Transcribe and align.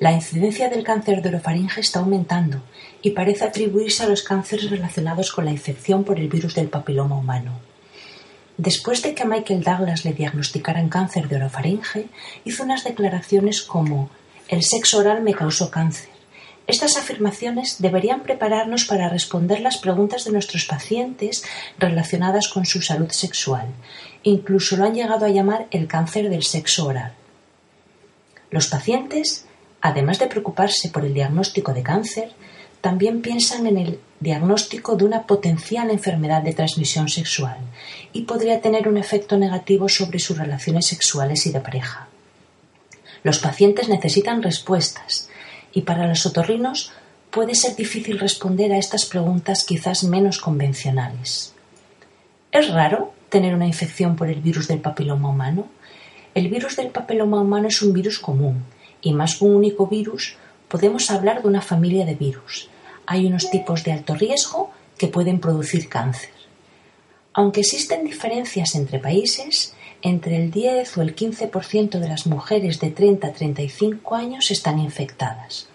La 0.00 0.12
incidencia 0.12 0.68
del 0.68 0.84
cáncer 0.84 1.22
de 1.22 1.30
orofaringe 1.30 1.80
está 1.80 1.98
aumentando 1.98 2.62
y 3.02 3.10
parece 3.10 3.44
atribuirse 3.44 4.04
a 4.04 4.08
los 4.08 4.22
cánceres 4.22 4.70
relacionados 4.70 5.32
con 5.32 5.44
la 5.44 5.50
infección 5.50 6.04
por 6.04 6.20
el 6.20 6.28
virus 6.28 6.54
del 6.54 6.68
papiloma 6.68 7.16
humano. 7.16 7.58
Después 8.56 9.02
de 9.02 9.14
que 9.14 9.24
a 9.24 9.26
Michael 9.26 9.64
Douglas 9.64 10.04
le 10.04 10.12
diagnosticaran 10.12 10.88
cáncer 10.88 11.28
de 11.28 11.36
orofaringe, 11.36 12.06
hizo 12.44 12.62
unas 12.62 12.84
declaraciones 12.84 13.62
como 13.62 14.08
el 14.46 14.62
sexo 14.62 14.98
oral 14.98 15.22
me 15.22 15.34
causó 15.34 15.68
cáncer. 15.70 16.10
Estas 16.68 16.96
afirmaciones 16.96 17.80
deberían 17.80 18.22
prepararnos 18.22 18.84
para 18.84 19.08
responder 19.08 19.60
las 19.60 19.78
preguntas 19.78 20.24
de 20.24 20.32
nuestros 20.32 20.64
pacientes 20.64 21.42
relacionadas 21.78 22.48
con 22.48 22.66
su 22.66 22.82
salud 22.82 23.10
sexual. 23.10 23.66
Incluso 24.22 24.76
lo 24.76 24.84
han 24.84 24.94
llegado 24.94 25.26
a 25.26 25.30
llamar 25.30 25.66
el 25.72 25.88
cáncer 25.88 26.30
del 26.30 26.44
sexo 26.44 26.86
oral. 26.86 27.14
Los 28.50 28.68
pacientes, 28.68 29.47
además 29.80 30.18
de 30.18 30.26
preocuparse 30.26 30.88
por 30.88 31.04
el 31.04 31.14
diagnóstico 31.14 31.72
de 31.72 31.82
cáncer, 31.82 32.32
también 32.80 33.22
piensan 33.22 33.66
en 33.66 33.78
el 33.78 34.00
diagnóstico 34.20 34.96
de 34.96 35.04
una 35.04 35.24
potencial 35.24 35.90
enfermedad 35.90 36.42
de 36.42 36.54
transmisión 36.54 37.08
sexual 37.08 37.58
y 38.12 38.22
podría 38.22 38.60
tener 38.60 38.88
un 38.88 38.96
efecto 38.96 39.36
negativo 39.36 39.88
sobre 39.88 40.18
sus 40.18 40.38
relaciones 40.38 40.86
sexuales 40.86 41.46
y 41.46 41.52
de 41.52 41.60
pareja. 41.60 42.08
Los 43.22 43.38
pacientes 43.38 43.88
necesitan 43.88 44.42
respuestas 44.42 45.28
y 45.72 45.82
para 45.82 46.06
los 46.06 46.24
otorrinos 46.24 46.92
puede 47.30 47.54
ser 47.54 47.76
difícil 47.76 48.18
responder 48.18 48.72
a 48.72 48.78
estas 48.78 49.06
preguntas 49.06 49.64
quizás 49.64 50.04
menos 50.04 50.38
convencionales. 50.38 51.52
¿Es 52.52 52.70
raro 52.70 53.12
tener 53.28 53.54
una 53.54 53.66
infección 53.66 54.16
por 54.16 54.28
el 54.28 54.40
virus 54.40 54.68
del 54.68 54.80
papiloma 54.80 55.30
humano? 55.30 55.68
El 56.34 56.48
virus 56.48 56.76
del 56.76 56.90
papiloma 56.90 57.40
humano 57.40 57.68
es 57.68 57.82
un 57.82 57.92
virus 57.92 58.18
común 58.18 58.64
y 59.00 59.12
más 59.12 59.36
que 59.36 59.44
un 59.44 59.54
único 59.54 59.86
virus 59.86 60.36
podemos 60.68 61.10
hablar 61.10 61.42
de 61.42 61.48
una 61.48 61.62
familia 61.62 62.04
de 62.04 62.14
virus. 62.14 62.68
Hay 63.06 63.26
unos 63.26 63.50
tipos 63.50 63.84
de 63.84 63.92
alto 63.92 64.14
riesgo 64.14 64.70
que 64.98 65.08
pueden 65.08 65.40
producir 65.40 65.88
cáncer. 65.88 66.30
Aunque 67.32 67.60
existen 67.60 68.04
diferencias 68.04 68.74
entre 68.74 68.98
países, 68.98 69.74
entre 70.02 70.36
el 70.36 70.50
10 70.50 70.98
o 70.98 71.02
el 71.02 71.16
15% 71.16 71.98
de 71.98 72.08
las 72.08 72.26
mujeres 72.26 72.80
de 72.80 72.90
30 72.90 73.26
a 73.26 73.32
35 73.32 74.14
años 74.14 74.50
están 74.50 74.78
infectadas. 74.78 75.68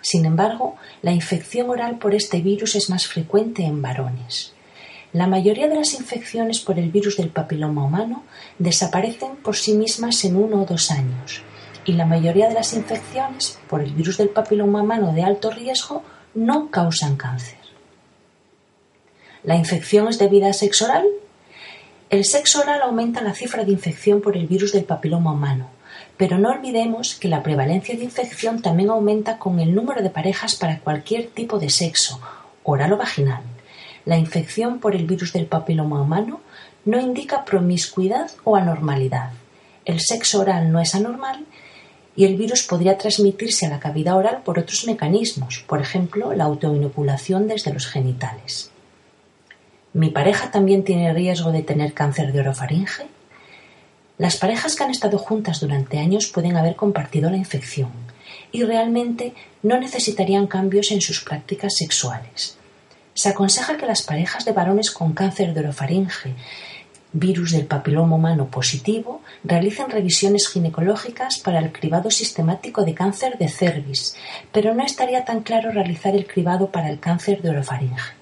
Sin 0.00 0.24
embargo, 0.24 0.76
la 1.02 1.12
infección 1.12 1.68
oral 1.70 1.98
por 1.98 2.14
este 2.14 2.40
virus 2.40 2.76
es 2.76 2.88
más 2.88 3.06
frecuente 3.06 3.64
en 3.64 3.82
varones. 3.82 4.52
La 5.12 5.26
mayoría 5.26 5.68
de 5.68 5.74
las 5.74 5.94
infecciones 5.94 6.60
por 6.60 6.78
el 6.78 6.90
virus 6.90 7.16
del 7.16 7.30
papiloma 7.30 7.84
humano 7.84 8.24
desaparecen 8.58 9.36
por 9.36 9.56
sí 9.56 9.72
mismas 9.72 10.24
en 10.24 10.36
uno 10.36 10.62
o 10.62 10.66
dos 10.66 10.90
años 10.90 11.42
y 11.88 11.92
la 11.94 12.04
mayoría 12.04 12.48
de 12.48 12.54
las 12.54 12.74
infecciones 12.74 13.58
por 13.66 13.80
el 13.80 13.92
virus 13.92 14.18
del 14.18 14.28
papiloma 14.28 14.82
humano 14.82 15.14
de 15.14 15.22
alto 15.22 15.50
riesgo 15.50 16.02
no 16.34 16.70
causan 16.70 17.16
cáncer. 17.16 17.56
¿La 19.42 19.56
infección 19.56 20.06
es 20.06 20.18
debida 20.18 20.50
a 20.50 20.52
sexo 20.52 20.84
oral? 20.84 21.06
El 22.10 22.26
sexo 22.26 22.60
oral 22.60 22.82
aumenta 22.82 23.22
la 23.22 23.32
cifra 23.32 23.64
de 23.64 23.72
infección 23.72 24.20
por 24.20 24.36
el 24.36 24.46
virus 24.46 24.72
del 24.72 24.84
papiloma 24.84 25.32
humano, 25.32 25.70
pero 26.18 26.36
no 26.36 26.50
olvidemos 26.50 27.14
que 27.14 27.28
la 27.28 27.42
prevalencia 27.42 27.96
de 27.96 28.04
infección 28.04 28.60
también 28.60 28.90
aumenta 28.90 29.38
con 29.38 29.58
el 29.58 29.74
número 29.74 30.02
de 30.02 30.10
parejas 30.10 30.56
para 30.56 30.80
cualquier 30.80 31.28
tipo 31.28 31.58
de 31.58 31.70
sexo, 31.70 32.20
oral 32.64 32.92
o 32.92 32.98
vaginal. 32.98 33.40
La 34.04 34.18
infección 34.18 34.78
por 34.78 34.94
el 34.94 35.06
virus 35.06 35.32
del 35.32 35.46
papiloma 35.46 36.02
humano 36.02 36.42
no 36.84 37.00
indica 37.00 37.46
promiscuidad 37.46 38.30
o 38.44 38.56
anormalidad. 38.56 39.30
El 39.86 40.00
sexo 40.00 40.40
oral 40.40 40.70
no 40.70 40.80
es 40.80 40.94
anormal 40.94 41.46
y 42.18 42.24
el 42.24 42.34
virus 42.34 42.64
podría 42.64 42.98
transmitirse 42.98 43.66
a 43.66 43.68
la 43.68 43.78
cavidad 43.78 44.16
oral 44.16 44.42
por 44.44 44.58
otros 44.58 44.84
mecanismos, 44.88 45.64
por 45.68 45.80
ejemplo, 45.80 46.32
la 46.32 46.46
autoinoculación 46.46 47.46
desde 47.46 47.72
los 47.72 47.86
genitales. 47.86 48.72
¿Mi 49.92 50.10
pareja 50.10 50.50
también 50.50 50.82
tiene 50.82 51.14
riesgo 51.14 51.52
de 51.52 51.62
tener 51.62 51.92
cáncer 51.92 52.32
de 52.32 52.40
orofaringe? 52.40 53.06
Las 54.18 54.36
parejas 54.36 54.74
que 54.74 54.82
han 54.82 54.90
estado 54.90 55.16
juntas 55.16 55.60
durante 55.60 56.00
años 56.00 56.26
pueden 56.26 56.56
haber 56.56 56.74
compartido 56.74 57.30
la 57.30 57.36
infección 57.36 57.92
y 58.50 58.64
realmente 58.64 59.34
no 59.62 59.78
necesitarían 59.78 60.48
cambios 60.48 60.90
en 60.90 61.00
sus 61.00 61.22
prácticas 61.22 61.76
sexuales. 61.76 62.56
Se 63.14 63.28
aconseja 63.28 63.76
que 63.76 63.86
las 63.86 64.02
parejas 64.02 64.44
de 64.44 64.50
varones 64.50 64.90
con 64.90 65.12
cáncer 65.12 65.54
de 65.54 65.60
orofaringe 65.60 66.34
virus 67.12 67.52
del 67.52 67.66
papiloma 67.66 68.16
humano 68.16 68.48
positivo 68.48 69.22
realicen 69.44 69.90
revisiones 69.90 70.48
ginecológicas 70.48 71.38
para 71.38 71.58
el 71.58 71.72
cribado 71.72 72.10
sistemático 72.10 72.84
de 72.84 72.94
cáncer 72.94 73.38
de 73.38 73.48
cervix, 73.48 74.14
pero 74.52 74.74
no 74.74 74.84
estaría 74.84 75.24
tan 75.24 75.42
claro 75.42 75.70
realizar 75.70 76.14
el 76.14 76.26
cribado 76.26 76.70
para 76.70 76.90
el 76.90 77.00
cáncer 77.00 77.40
de 77.42 77.50
orofaringe. 77.50 78.12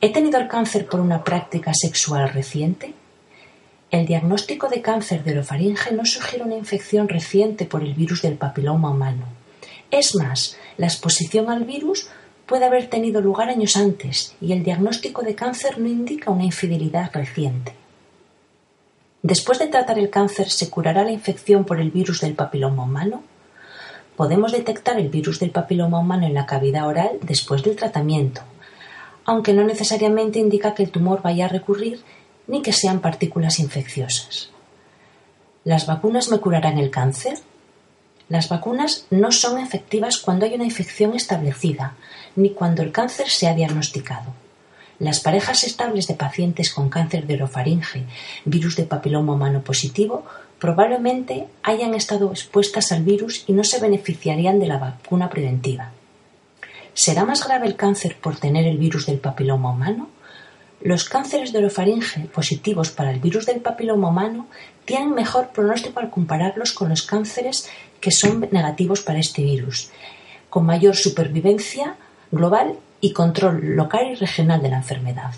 ¿He 0.00 0.12
tenido 0.12 0.38
el 0.38 0.48
cáncer 0.48 0.86
por 0.86 1.00
una 1.00 1.24
práctica 1.24 1.72
sexual 1.74 2.30
reciente? 2.30 2.94
El 3.90 4.06
diagnóstico 4.06 4.68
de 4.68 4.80
cáncer 4.80 5.24
de 5.24 5.32
orofaringe 5.32 5.92
no 5.92 6.04
sugiere 6.06 6.44
una 6.44 6.54
infección 6.54 7.08
reciente 7.08 7.66
por 7.66 7.82
el 7.82 7.94
virus 7.94 8.22
del 8.22 8.34
papiloma 8.34 8.90
humano. 8.90 9.26
Es 9.90 10.14
más, 10.14 10.56
la 10.76 10.86
exposición 10.86 11.50
al 11.50 11.64
virus 11.64 12.08
puede 12.50 12.64
haber 12.64 12.90
tenido 12.90 13.20
lugar 13.20 13.48
años 13.48 13.76
antes 13.76 14.34
y 14.40 14.52
el 14.52 14.64
diagnóstico 14.64 15.22
de 15.22 15.36
cáncer 15.36 15.78
no 15.78 15.86
indica 15.86 16.32
una 16.32 16.42
infidelidad 16.42 17.12
reciente. 17.14 17.74
Después 19.22 19.60
de 19.60 19.68
tratar 19.68 20.00
el 20.00 20.10
cáncer, 20.10 20.50
¿se 20.50 20.68
curará 20.68 21.04
la 21.04 21.12
infección 21.12 21.64
por 21.64 21.78
el 21.78 21.92
virus 21.92 22.20
del 22.20 22.34
papiloma 22.34 22.82
humano? 22.82 23.22
Podemos 24.16 24.50
detectar 24.50 24.98
el 24.98 25.10
virus 25.10 25.38
del 25.38 25.52
papiloma 25.52 26.00
humano 26.00 26.26
en 26.26 26.34
la 26.34 26.46
cavidad 26.46 26.88
oral 26.88 27.20
después 27.22 27.62
del 27.62 27.76
tratamiento, 27.76 28.40
aunque 29.24 29.52
no 29.52 29.62
necesariamente 29.62 30.40
indica 30.40 30.74
que 30.74 30.82
el 30.82 30.90
tumor 30.90 31.22
vaya 31.22 31.44
a 31.44 31.50
recurrir 31.50 32.00
ni 32.48 32.62
que 32.62 32.72
sean 32.72 32.98
partículas 32.98 33.60
infecciosas. 33.60 34.50
¿Las 35.62 35.86
vacunas 35.86 36.28
me 36.30 36.40
curarán 36.40 36.78
el 36.78 36.90
cáncer? 36.90 37.38
Las 38.30 38.48
vacunas 38.48 39.06
no 39.10 39.32
son 39.32 39.58
efectivas 39.58 40.18
cuando 40.18 40.46
hay 40.46 40.54
una 40.54 40.64
infección 40.64 41.14
establecida, 41.14 41.96
ni 42.36 42.50
cuando 42.50 42.80
el 42.82 42.92
cáncer 42.92 43.28
se 43.28 43.48
ha 43.48 43.54
diagnosticado. 43.54 44.32
Las 45.00 45.18
parejas 45.18 45.64
estables 45.64 46.06
de 46.06 46.14
pacientes 46.14 46.72
con 46.72 46.90
cáncer 46.90 47.26
de 47.26 47.34
orofaringe, 47.34 48.04
virus 48.44 48.76
de 48.76 48.84
papiloma 48.84 49.32
humano 49.32 49.62
positivo, 49.62 50.24
probablemente 50.60 51.48
hayan 51.64 51.94
estado 51.94 52.30
expuestas 52.30 52.92
al 52.92 53.02
virus 53.02 53.42
y 53.48 53.52
no 53.52 53.64
se 53.64 53.80
beneficiarían 53.80 54.60
de 54.60 54.68
la 54.68 54.78
vacuna 54.78 55.28
preventiva. 55.28 55.90
¿Será 56.94 57.24
más 57.24 57.44
grave 57.44 57.66
el 57.66 57.74
cáncer 57.74 58.16
por 58.20 58.36
tener 58.36 58.64
el 58.64 58.78
virus 58.78 59.06
del 59.06 59.18
papiloma 59.18 59.72
humano? 59.72 60.08
Los 60.80 61.04
cánceres 61.04 61.52
de 61.52 61.58
orofaringe 61.58 62.20
positivos 62.32 62.90
para 62.90 63.10
el 63.10 63.20
virus 63.20 63.44
del 63.44 63.60
papiloma 63.60 64.08
humano 64.08 64.46
tienen 64.86 65.10
mejor 65.10 65.48
pronóstico 65.48 66.00
al 66.00 66.08
compararlos 66.10 66.72
con 66.72 66.88
los 66.88 67.02
cánceres 67.02 67.68
que 68.00 68.10
son 68.10 68.48
negativos 68.50 69.02
para 69.02 69.18
este 69.18 69.42
virus, 69.42 69.90
con 70.48 70.64
mayor 70.64 70.96
supervivencia 70.96 71.96
global 72.30 72.78
y 73.02 73.12
control 73.12 73.76
local 73.76 74.10
y 74.10 74.14
regional 74.14 74.62
de 74.62 74.70
la 74.70 74.78
enfermedad. 74.78 75.32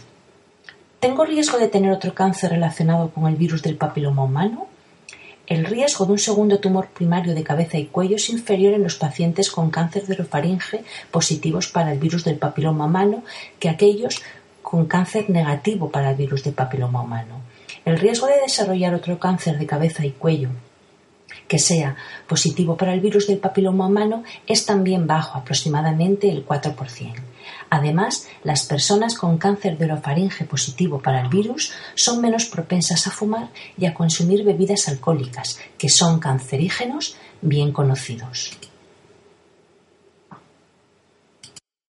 ¿Tengo 1.01 1.25
riesgo 1.25 1.59
de 1.59 1.67
tener 1.67 1.91
otro 1.91 2.15
cáncer 2.15 2.53
relacionado 2.53 3.11
con 3.11 3.27
el 3.27 3.35
virus 3.35 3.63
del 3.63 3.77
papiloma 3.77 4.23
humano? 4.23 4.69
El 5.49 5.65
riesgo 5.65 6.07
de 6.07 6.13
un 6.13 6.19
segundo 6.21 6.61
tumor 6.61 6.87
primario 6.91 7.35
de 7.35 7.43
cabeza 7.43 7.77
y 7.77 7.87
cuello 7.87 8.15
es 8.15 8.31
inferior 8.31 8.75
en 8.75 8.85
los 8.85 8.95
pacientes 8.95 9.51
con 9.51 9.71
cáncer 9.71 10.07
de 10.07 10.15
orofaringe 10.15 10.85
positivos 11.11 11.67
para 11.67 11.93
el 11.93 11.99
virus 11.99 12.23
del 12.23 12.39
papiloma 12.39 12.87
humano 12.87 13.25
que 13.59 13.69
aquellos 13.69 14.23
con 14.63 14.87
cáncer 14.87 15.29
negativo 15.29 15.91
para 15.91 16.11
el 16.11 16.17
virus 16.17 16.45
del 16.45 16.55
papiloma 16.55 17.03
humano. 17.03 17.41
El 17.85 17.99
riesgo 17.99 18.27
de 18.27 18.41
desarrollar 18.41 18.95
otro 18.95 19.19
cáncer 19.19 19.59
de 19.59 19.67
cabeza 19.67 20.05
y 20.07 20.13
cuello 20.13 20.51
que 21.49 21.59
sea 21.59 21.97
positivo 22.27 22.77
para 22.77 22.95
el 22.95 23.01
virus 23.01 23.27
del 23.27 23.39
papiloma 23.39 23.87
humano 23.87 24.25
es 24.47 24.65
también 24.65 25.07
bajo, 25.07 25.39
aproximadamente 25.39 26.31
el 26.31 26.47
4%. 26.47 27.15
Además, 27.71 28.27
las 28.43 28.65
personas 28.65 29.15
con 29.17 29.39
cáncer 29.39 29.77
de 29.77 29.87
orofaringe 29.87 30.45
positivo 30.45 31.01
para 31.01 31.21
el 31.21 31.29
virus 31.29 31.73
son 31.95 32.21
menos 32.21 32.47
propensas 32.47 33.07
a 33.07 33.11
fumar 33.11 33.49
y 33.77 33.87
a 33.87 33.95
consumir 33.95 34.45
bebidas 34.45 34.89
alcohólicas, 34.89 35.59
que 35.79 35.89
son 35.89 36.21
cancerígenos 36.21 37.17
bien 37.41 37.73
conocidos. 37.73 38.57